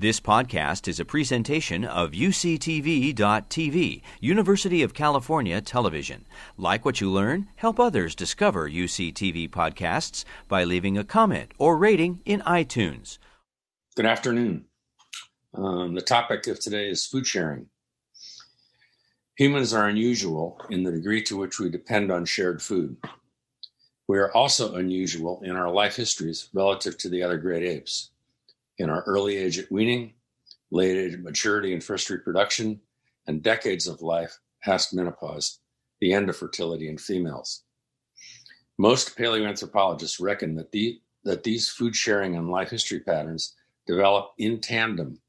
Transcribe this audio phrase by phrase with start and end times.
[0.00, 6.24] This podcast is a presentation of UCTV.tv, University of California Television.
[6.56, 12.20] Like what you learn, help others discover UCTV podcasts by leaving a comment or rating
[12.24, 13.18] in iTunes.
[13.96, 14.66] Good afternoon.
[15.52, 17.66] Um, the topic of today is food sharing.
[19.34, 22.98] Humans are unusual in the degree to which we depend on shared food.
[24.06, 28.10] We are also unusual in our life histories relative to the other great apes
[28.78, 30.14] in our early age at weaning,
[30.70, 32.80] late age at maturity and first reproduction,
[33.26, 35.60] and decades of life past menopause,
[36.00, 37.64] the end of fertility in females.
[38.78, 43.54] Most paleoanthropologists reckon that, the, that these food sharing and life history patterns
[43.86, 45.20] develop in tandem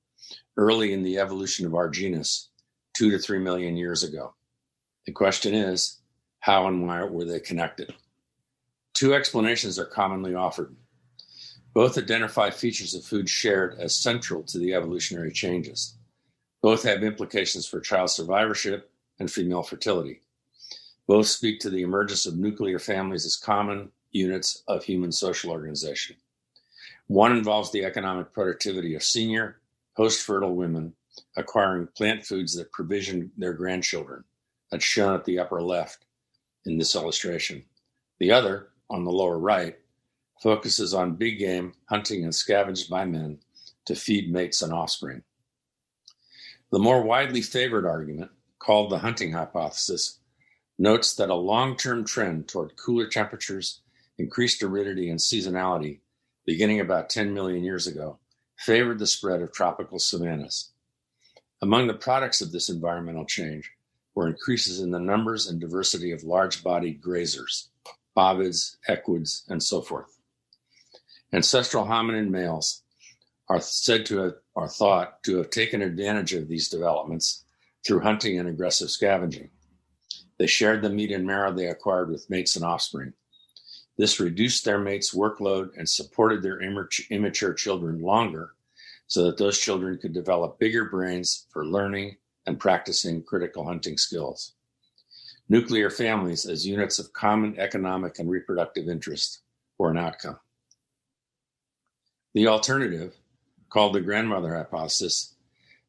[0.57, 2.49] early in the evolution of our genus,
[2.93, 4.33] two to three million years ago.
[5.05, 5.99] The question is,
[6.41, 7.93] how and why were they connected?
[8.93, 10.75] Two explanations are commonly offered.
[11.73, 15.95] Both identify features of food shared as central to the evolutionary changes.
[16.61, 20.21] Both have implications for child survivorship and female fertility.
[21.07, 26.15] Both speak to the emergence of nuclear families as common units of human social organization.
[27.07, 29.59] One involves the economic productivity of senior,
[29.95, 30.93] post fertile women
[31.35, 34.23] acquiring plant foods that provision their grandchildren.
[34.71, 36.05] That's shown at the upper left
[36.65, 37.63] in this illustration.
[38.19, 39.77] The other, on the lower right,
[40.41, 43.39] focuses on big game hunting and scavenged by men
[43.85, 45.23] to feed mates and offspring.
[46.71, 50.19] The more widely favored argument, called the hunting hypothesis,
[50.77, 53.81] notes that a long term trend toward cooler temperatures,
[54.17, 55.99] increased aridity, and seasonality,
[56.45, 58.19] beginning about 10 million years ago,
[58.57, 60.71] favored the spread of tropical savannas.
[61.61, 63.71] Among the products of this environmental change
[64.13, 67.67] were increases in the numbers and diversity of large bodied grazers,
[68.15, 70.18] bovids, equids, and so forth.
[71.31, 72.81] Ancestral hominin males
[73.49, 77.45] are said to have, are thought to have taken advantage of these developments
[77.85, 79.49] through hunting and aggressive scavenging.
[80.37, 83.13] They shared the meat and marrow they acquired with mates and offspring.
[83.97, 88.53] This reduced their mates' workload and supported their immature children longer
[89.07, 94.53] so that those children could develop bigger brains for learning and practicing critical hunting skills.
[95.49, 99.41] Nuclear families as units of common economic and reproductive interest
[99.77, 100.39] were an outcome.
[102.35, 103.15] The alternative,
[103.71, 105.33] called the grandmother hypothesis,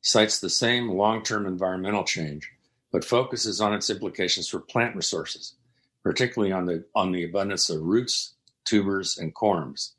[0.01, 2.51] cites the same long term environmental change,
[2.91, 5.57] but focuses on its implications for plant resources,
[6.03, 9.93] particularly on the, on the abundance of roots, tubers, and corms.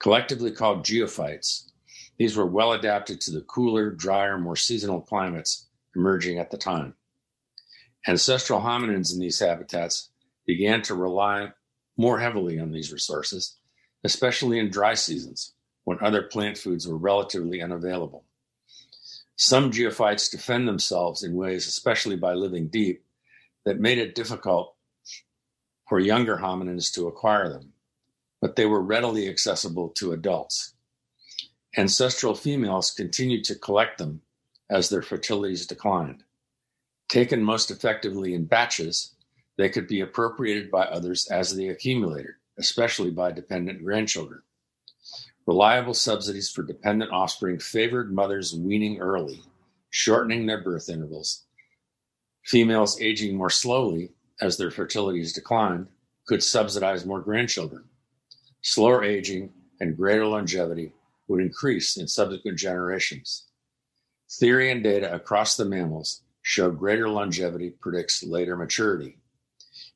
[0.00, 1.70] Collectively called geophytes,
[2.18, 6.94] these were well adapted to the cooler, drier, more seasonal climates emerging at the time.
[8.08, 10.10] Ancestral hominins in these habitats
[10.44, 11.52] began to rely
[11.96, 13.58] more heavily on these resources,
[14.02, 15.54] especially in dry seasons
[15.88, 18.26] when other plant foods were relatively unavailable.
[19.36, 23.06] Some geophytes defend themselves in ways, especially by living deep,
[23.64, 24.76] that made it difficult
[25.88, 27.72] for younger hominins to acquire them,
[28.42, 30.74] but they were readily accessible to adults.
[31.74, 34.20] Ancestral females continued to collect them
[34.68, 36.22] as their fertilities declined.
[37.08, 39.14] Taken most effectively in batches,
[39.56, 44.42] they could be appropriated by others as they accumulated, especially by dependent grandchildren.
[45.48, 49.40] Reliable subsidies for dependent offspring favored mothers weaning early,
[49.88, 51.46] shortening their birth intervals.
[52.44, 54.10] Females aging more slowly
[54.42, 55.86] as their fertilities declined
[56.26, 57.84] could subsidize more grandchildren.
[58.60, 59.50] Slower aging
[59.80, 60.92] and greater longevity
[61.28, 63.46] would increase in subsequent generations.
[64.30, 69.16] Theory and data across the mammals show greater longevity predicts later maturity.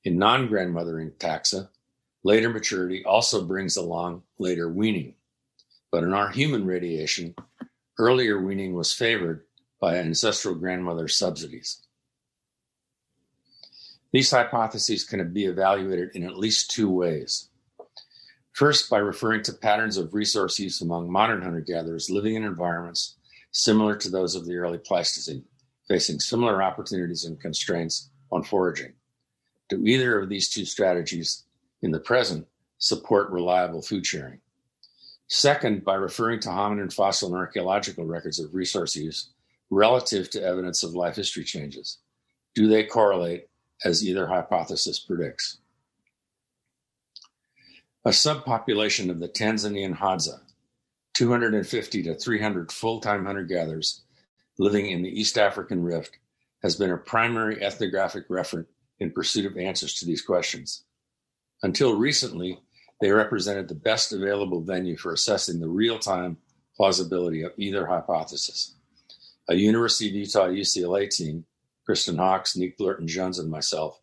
[0.04, 1.68] In non grandmothering taxa,
[2.24, 5.14] later maturity also brings along later weaning.
[5.92, 7.34] But in our human radiation,
[7.98, 9.44] earlier weaning was favored
[9.78, 11.82] by ancestral grandmother subsidies.
[14.10, 17.50] These hypotheses can be evaluated in at least two ways.
[18.52, 23.16] First, by referring to patterns of resource use among modern hunter gatherers living in environments
[23.50, 25.44] similar to those of the early Pleistocene,
[25.88, 28.94] facing similar opportunities and constraints on foraging.
[29.68, 31.44] Do either of these two strategies
[31.82, 32.46] in the present
[32.78, 34.40] support reliable food sharing?
[35.34, 39.30] Second, by referring to hominin fossil and archaeological records of resource use
[39.70, 41.96] relative to evidence of life history changes.
[42.54, 43.48] Do they correlate
[43.82, 45.56] as either hypothesis predicts?
[48.04, 50.40] A subpopulation of the Tanzanian Hadza,
[51.14, 54.02] 250 to 300 full time hunter gatherers
[54.58, 56.18] living in the East African Rift,
[56.62, 58.66] has been a primary ethnographic referent
[59.00, 60.84] in pursuit of answers to these questions.
[61.62, 62.60] Until recently,
[63.02, 66.36] they represented the best available venue for assessing the real time
[66.76, 68.76] plausibility of either hypothesis.
[69.48, 71.44] A University of Utah UCLA team,
[71.84, 74.00] Kristen Hawkes, Nick Blurton Jones, and myself,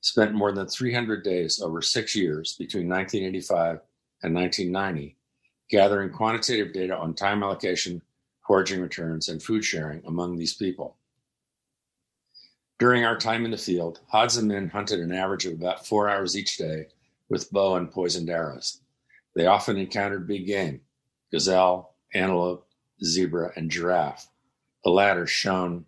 [0.00, 3.80] spent more than 300 days over six years between 1985
[4.22, 5.16] and 1990
[5.68, 8.00] gathering quantitative data on time allocation,
[8.46, 10.96] foraging returns, and food sharing among these people.
[12.78, 16.36] During our time in the field, Hadza men hunted an average of about four hours
[16.36, 16.86] each day
[17.28, 18.80] with bow and poisoned arrows.
[19.34, 20.80] They often encountered big game
[21.30, 22.66] gazelle, antelope,
[23.04, 24.28] zebra, and giraffe,
[24.84, 25.84] the latter shown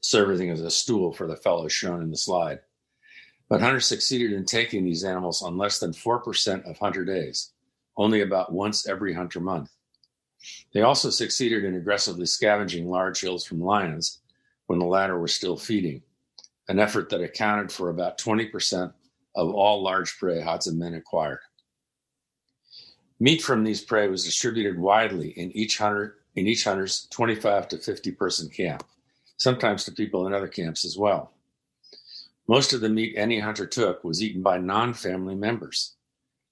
[0.00, 2.60] serving as a stool for the fellows shown in the slide.
[3.48, 7.52] But hunters succeeded in taking these animals on less than 4% of hunter days,
[7.96, 9.70] only about once every hunter month.
[10.72, 14.20] They also succeeded in aggressively scavenging large hills from lions
[14.66, 16.02] when the latter were still feeding,
[16.68, 18.94] an effort that accounted for about 20%
[19.34, 21.40] of all large prey Hadza men acquired.
[23.20, 27.78] Meat from these prey was distributed widely in each hunter in each hunter's 25 to
[27.78, 28.84] 50 person camp,
[29.36, 31.32] sometimes to people in other camps as well.
[32.48, 35.94] Most of the meat any hunter took was eaten by non family members.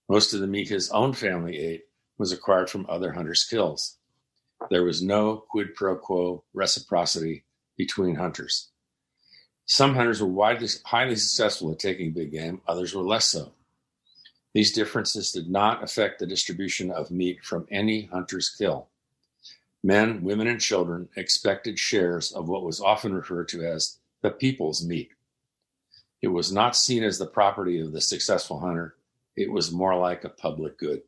[0.09, 1.85] Most of the meat his own family ate
[2.19, 3.97] was acquired from other hunters' kills.
[4.69, 7.45] There was no quid pro quo reciprocity
[7.77, 8.69] between hunters.
[9.67, 13.53] Some hunters were widely, highly successful at taking big game, others were less so.
[14.53, 18.89] These differences did not affect the distribution of meat from any hunter's kill.
[19.83, 24.85] Men, women, and children expected shares of what was often referred to as the people's
[24.85, 25.11] meat.
[26.21, 28.97] It was not seen as the property of the successful hunter,
[29.37, 31.03] it was more like a public good.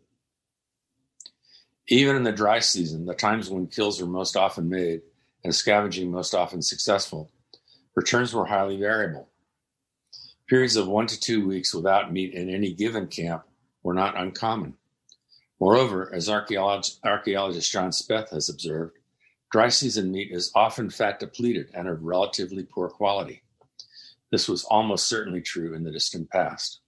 [1.88, 5.02] Even in the dry season, the times when kills were most often made
[5.44, 7.30] and scavenging most often successful,
[7.94, 9.28] returns were highly variable.
[10.48, 13.44] Periods of one to two weeks without meat in any given camp
[13.82, 14.74] were not uncommon.
[15.60, 18.98] Moreover, as archaeologist, archaeologist John Speth has observed,
[19.50, 23.42] dry season meat is often fat depleted and of relatively poor quality.
[24.30, 26.80] This was almost certainly true in the distant past.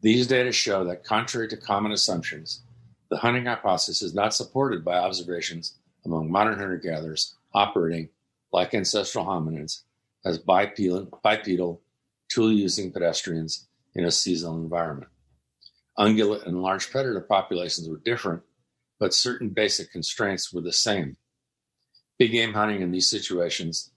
[0.00, 2.62] These data show that, contrary to common assumptions,
[3.10, 8.08] the hunting hypothesis is not supported by observations among modern hunter gatherers operating,
[8.52, 9.82] like ancestral hominids,
[10.24, 11.80] as bipedal, bipedal
[12.28, 15.10] tool using pedestrians in a seasonal environment.
[15.98, 18.42] Ungulate and large predator populations were different,
[19.00, 21.16] but certain basic constraints were the same.
[22.18, 23.90] Big game hunting in these situations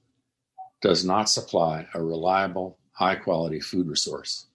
[0.81, 4.47] does not supply a reliable, high quality food resource.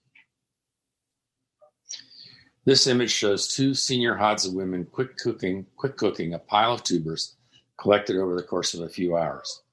[2.65, 7.37] This image shows two senior Hadza women quick cooking, quick cooking a pile of tubers
[7.77, 9.63] collected over the course of a few hours.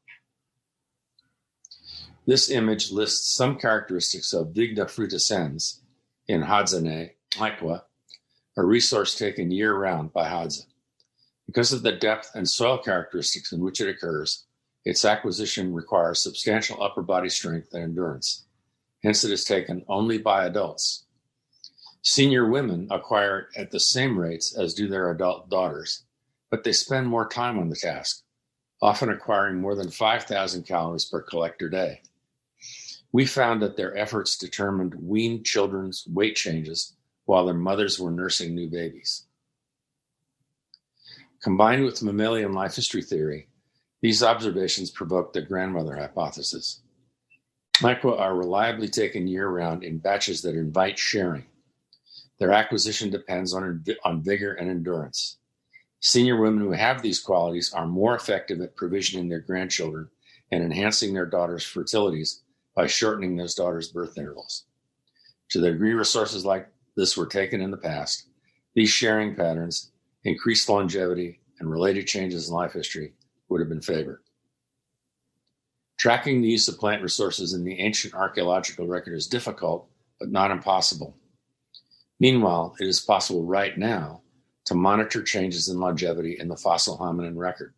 [2.27, 5.81] This image lists some characteristics of Vigna frutescens
[6.27, 7.83] in Hadzane, ekwa,
[8.57, 10.65] a resource taken year round by Hadza.
[11.45, 14.47] Because of the depth and soil characteristics in which it occurs,
[14.87, 18.47] its acquisition requires substantial upper body strength and endurance.
[19.03, 21.05] Hence, it is taken only by adults.
[22.01, 26.05] Senior women acquire it at the same rates as do their adult daughters,
[26.51, 28.23] but they spend more time on the task,
[28.81, 32.01] often acquiring more than 5,000 calories per collector day.
[33.15, 36.97] We found that their efforts determined weaned children's weight changes
[37.27, 39.27] while their mothers were nursing new babies.
[41.41, 43.47] Combined with mammalian life history theory,
[44.03, 46.81] these observations provoked the grandmother hypothesis.
[47.81, 51.45] Micro are reliably taken year round in batches that invite sharing.
[52.41, 55.37] Their acquisition depends on, on vigor and endurance.
[56.01, 60.09] Senior women who have these qualities are more effective at provisioning their grandchildren
[60.51, 62.41] and enhancing their daughters' fertilities
[62.75, 64.65] by shortening those daughters' birth intervals.
[65.51, 68.27] To the degree resources like this were taken in the past,
[68.75, 69.93] these sharing patterns,
[70.25, 73.13] increased longevity, and related changes in life history
[73.49, 74.21] would have been favored.
[75.97, 79.89] Tracking the use of plant resources in the ancient archaeological record is difficult,
[80.19, 81.17] but not impossible.
[82.19, 84.23] Meanwhile, it is possible right now
[84.67, 87.75] to monitor changes in longevity in the fossil hominin record.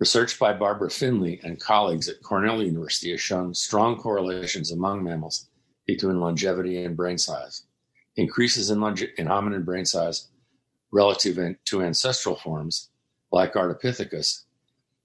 [0.00, 5.50] Research by Barbara Finlay and colleagues at Cornell University has shown strong correlations among mammals
[5.86, 7.64] between longevity and brain size.
[8.16, 10.28] Increases in, longe- in hominin brain size
[10.90, 12.88] relative in- to ancestral forms,
[13.30, 14.44] like Ardipithecus,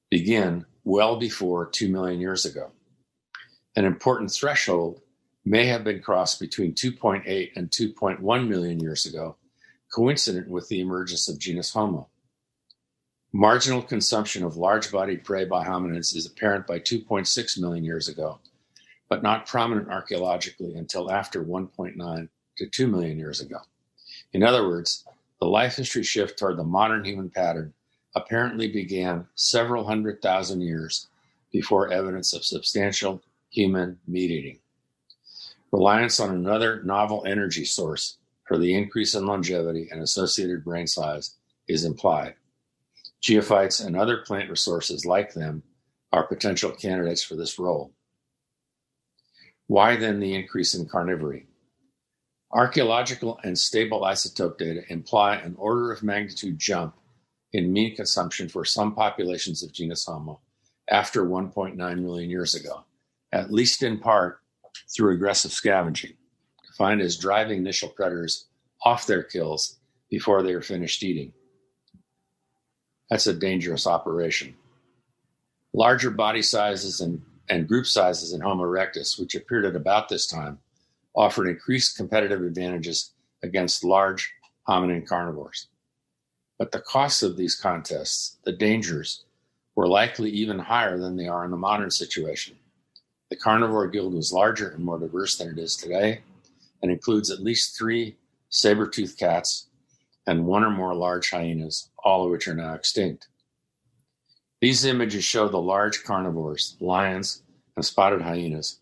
[0.10, 2.72] begin well before 2 million years ago.
[3.76, 5.02] An important threshold
[5.44, 9.36] may have been crossed between 2.8 and 2.1 million years ago,
[9.94, 12.08] coincident with the emergence of genus Homo.
[13.38, 18.40] Marginal consumption of large bodied prey by hominids is apparent by 2.6 million years ago,
[19.10, 23.58] but not prominent archaeologically until after 1.9 to 2 million years ago.
[24.32, 25.04] In other words,
[25.42, 27.74] The life history shift toward the modern human pattern
[28.16, 31.10] apparently began several hundred thousand years
[31.52, 34.60] before evidence of substantial human meat eating.
[35.74, 41.36] Reliance on another novel energy source for the increase in longevity and associated brain size
[41.68, 42.36] is implied.
[43.26, 45.64] Geophytes and other plant resources like them
[46.14, 47.92] are potential candidates for this role.
[49.66, 51.48] Why then the increase in carnivory?
[52.52, 56.96] Archaeological and stable isotope data imply an order of magnitude jump
[57.52, 60.40] in meat consumption for some populations of genus Homo
[60.88, 62.86] after 1.9 million years ago,
[63.32, 64.38] at least in part
[64.96, 66.14] through aggressive scavenging,
[66.68, 68.46] defined as driving initial predators
[68.84, 69.80] off their kills
[70.12, 71.34] before they are finished eating.
[73.10, 74.56] That's a dangerous operation.
[75.74, 80.26] Larger body sizes and, and group sizes in Homo erectus, which appeared at about this
[80.26, 80.60] time,
[81.16, 83.12] offered increased competitive advantages
[83.44, 84.34] against large
[84.68, 85.68] hominin carnivores.
[86.58, 89.26] But the costs of these contests, the dangers,
[89.76, 92.56] were likely even higher than they are in the modern situation.
[93.30, 96.22] The carnivore guild was larger and more diverse than it is today,
[96.82, 98.16] and includes at least three
[98.50, 99.68] saber-toothed cats
[100.28, 103.28] and one or more large hyenas, all of which are now extinct.
[104.62, 107.44] These images show the large carnivores, lions,
[107.76, 108.80] and spotted hyenas,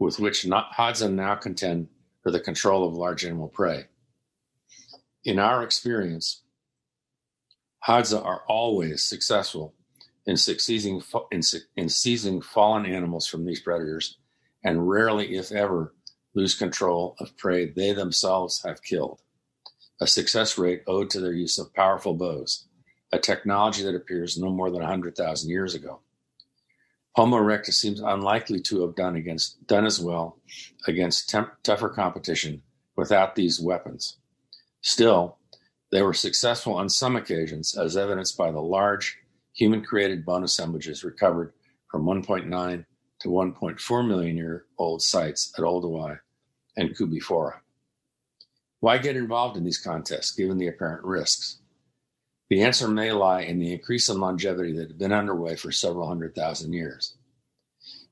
[0.00, 1.88] with which Hadza now contend
[2.22, 3.86] for the control of large animal prey.
[5.24, 6.42] In our experience,
[7.86, 9.74] Hadza are always successful
[10.26, 11.40] in succeeding in,
[11.76, 14.18] in seizing fallen animals from these predators,
[14.64, 15.94] and rarely, if ever,
[16.34, 19.20] lose control of prey they themselves have killed.
[20.00, 22.66] A success rate owed to their use of powerful bows,
[23.12, 26.00] a technology that appears no more than 100,000 years ago.
[27.12, 30.38] Homo erectus seems unlikely to have done against done as well
[30.86, 32.62] against temp, tougher competition
[32.94, 34.18] without these weapons.
[34.82, 35.38] Still,
[35.90, 39.16] they were successful on some occasions, as evidenced by the large
[39.54, 41.54] human created bone assemblages recovered
[41.90, 42.84] from 1.9
[43.20, 46.18] to 1.4 million year old sites at Olduvai
[46.76, 47.62] and Koobi Fora.
[48.80, 51.58] Why get involved in these contests given the apparent risks?
[52.48, 56.06] The answer may lie in the increase in longevity that had been underway for several
[56.06, 57.16] hundred thousand years.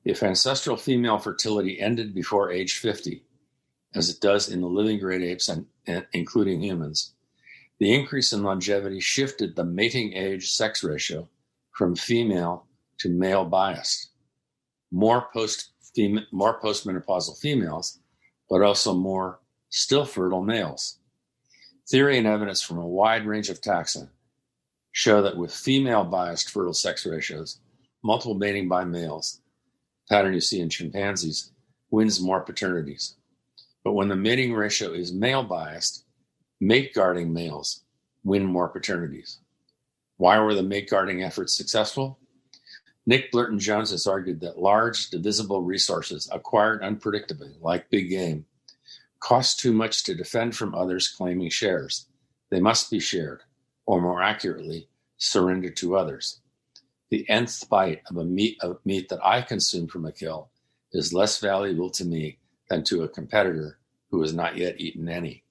[0.03, 3.23] If ancestral female fertility ended before age 50,
[3.93, 7.13] as it does in the living great apes and, and including humans,
[7.79, 11.29] the increase in longevity shifted the mating age sex ratio
[11.71, 12.67] from female
[12.99, 14.09] to male biased.
[14.91, 15.71] More post
[16.31, 17.99] more postmenopausal females,
[18.49, 19.39] but also more
[19.75, 20.99] still fertile males.
[21.87, 24.09] Theory and evidence from a wide range of taxa
[24.93, 27.59] show that with female biased fertile sex ratios,
[28.01, 29.41] multiple mating by males,
[30.09, 31.51] pattern you see in chimpanzees,
[31.91, 33.15] wins more paternities.
[33.83, 36.05] But when the mating ratio is male biased,
[36.61, 37.83] mate guarding males
[38.23, 39.39] win more paternities.
[40.17, 42.17] Why were the mate guarding efforts successful?
[43.05, 48.45] Nick Blurton Jones has argued that large, divisible resources acquired unpredictably, like big game,
[49.25, 52.05] cost too much to defend from others claiming shares.
[52.51, 53.41] They must be shared
[53.87, 56.41] or more accurately, surrendered to others.
[57.09, 60.51] The nth bite of a meat of meat that I consume from a kill
[60.91, 62.37] is less valuable to me
[62.69, 63.79] than to a competitor
[64.11, 65.43] who has not yet eaten any.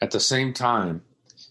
[0.00, 1.02] At the same time,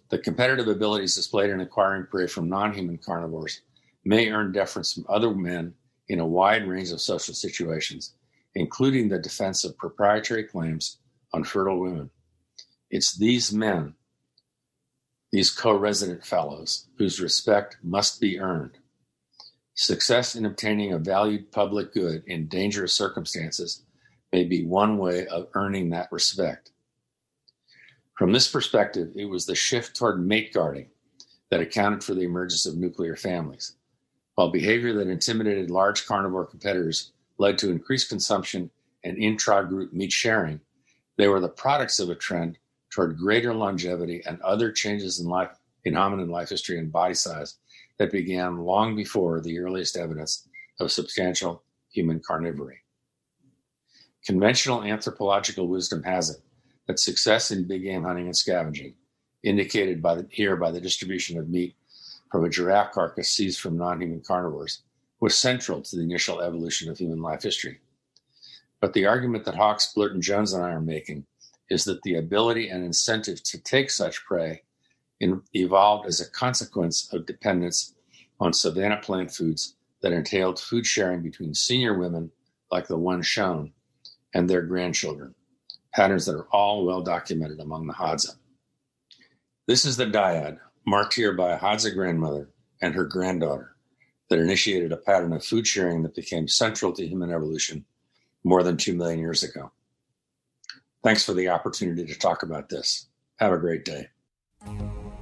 [0.07, 3.63] the competitive abilities displayed in acquiring prey from non-human carnivores
[4.05, 5.73] may earn deference from other men
[6.07, 8.13] in a wide range of social situations,
[8.55, 10.97] including the defense of proprietary claims
[11.33, 12.09] on fertile women.
[12.89, 13.95] It's these men
[15.31, 18.77] these co-resident fellows, whose respect must be earned.
[19.75, 23.83] Success in obtaining a valued public good in dangerous circumstances
[24.33, 26.71] may be one way of earning that respect.
[28.17, 30.89] From this perspective, it was the shift toward mate guarding
[31.51, 33.75] that accounted for the emergence of nuclear families,
[34.35, 38.69] while behavior that intimidated large carnivore competitors led to increased consumption
[39.03, 40.59] and intra group meat sharing.
[41.17, 42.59] They were the products of a trend
[42.91, 45.49] toward greater longevity and other changes in life
[45.85, 47.55] in hominin life history and body size
[47.97, 50.47] that began long before the earliest evidence
[50.79, 52.77] of substantial human carnivory.
[54.25, 56.41] Conventional anthropological wisdom has it
[56.87, 58.95] that success in big game hunting and scavenging,
[59.43, 61.75] indicated by the, here by the distribution of meat
[62.31, 64.81] from a giraffe carcass seized from non-human carnivores,
[65.19, 67.79] was central to the initial evolution of human life history.
[68.79, 71.25] But the argument that Hawkes, Blurton, Jones, and I are making
[71.69, 74.63] is that the ability and incentive to take such prey
[75.19, 77.93] in, evolved as a consequence of dependence
[78.39, 82.31] on savanna plant foods that entailed food sharing between senior women,
[82.71, 83.73] like the one shown,
[84.33, 85.35] and their grandchildren,
[85.93, 88.35] patterns that are all well documented among the Hadza.
[89.67, 92.49] This is the dyad, marked here by a Hadza grandmother
[92.81, 93.75] and her granddaughter,
[94.29, 97.85] that initiated a pattern of food sharing that became central to human evolution
[98.43, 99.71] more than 2 million years ago.
[101.03, 103.07] Thanks for the opportunity to talk about this.
[103.37, 104.07] Have a great day.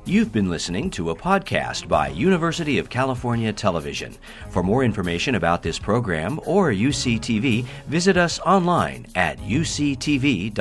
[0.06, 4.16] You've been listening to a podcast by University of California Television.
[4.50, 10.52] For more information about this program or UCTV, visit us online at uctv.tv.